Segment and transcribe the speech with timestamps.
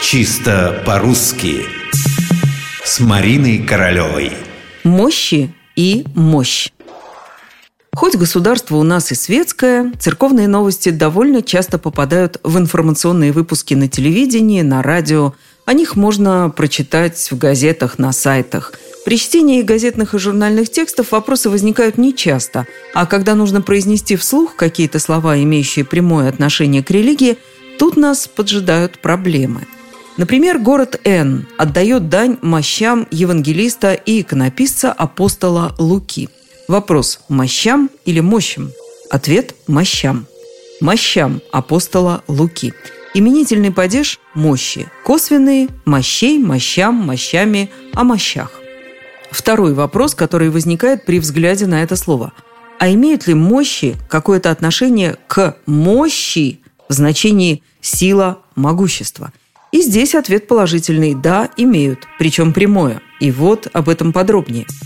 [0.00, 1.66] Чисто по-русски
[2.84, 4.32] С Мариной Королевой
[4.84, 6.70] Мощи и мощь
[7.94, 13.88] Хоть государство у нас и светское, церковные новости довольно часто попадают в информационные выпуски на
[13.88, 15.34] телевидении, на радио.
[15.66, 18.74] О них можно прочитать в газетах, на сайтах.
[19.04, 25.00] При чтении газетных и журнальных текстов вопросы возникают нечасто, а когда нужно произнести вслух какие-то
[25.00, 27.36] слова, имеющие прямое отношение к религии,
[27.80, 29.66] тут нас поджидают проблемы.
[30.18, 36.28] Например, город Н отдает дань мощам евангелиста и иконописца апостола Луки–
[36.68, 38.72] Вопрос– мощам или мощам?
[39.10, 40.26] Ответ– мощам.
[40.82, 42.74] Мощам апостола Луки.
[43.14, 44.86] Именительный падеж– мощи.
[45.02, 48.52] Косвенные– мощей, мощам, мощами, о мощах.
[49.30, 52.34] Второй вопрос, который возникает при взгляде на это слово.
[52.78, 56.60] А имеют ли мощи какое-то отношение к мощи
[56.90, 59.32] в значении сила, могущество?
[59.72, 63.00] И здесь ответ положительный– да, имеют, причем прямое.
[63.20, 64.66] И вот об этом подробнее–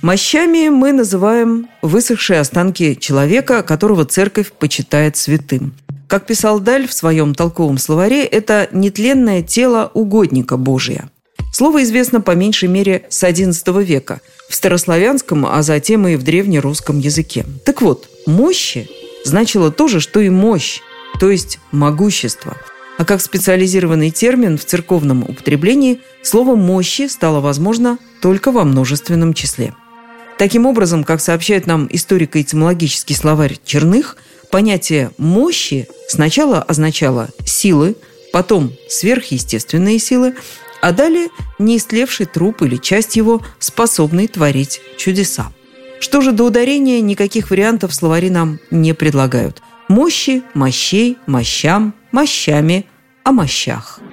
[0.00, 5.74] Мощами мы называем высохшие останки человека, которого церковь почитает святым.
[6.06, 11.10] Как писал Даль в своем толковом словаре, это нетленное тело угодника Божия.
[11.52, 17.00] Слово известно по меньшей мере с XI века в старославянском, а затем и в древнерусском
[17.00, 17.44] языке.
[17.64, 18.88] Так вот, «мощи»
[19.24, 20.80] значило то же, что и «мощь»,
[21.18, 22.56] то есть «могущество».
[22.98, 29.74] А как специализированный термин в церковном употреблении, слово «мощи» стало возможно только во множественном числе–
[30.38, 34.16] Таким образом, как сообщает нам историко-этимологический словарь Черных,
[34.52, 37.96] понятие «мощи» сначала означало «силы»,
[38.32, 40.36] потом «сверхъестественные силы»,
[40.80, 41.26] а далее
[41.58, 45.52] неистлевший труп или часть его, способный творить чудеса.
[45.98, 49.60] Что же до ударения, никаких вариантов словари нам не предлагают.
[49.88, 52.84] Мощи, мощей, мощам, мощами,
[53.24, 54.00] о мощах–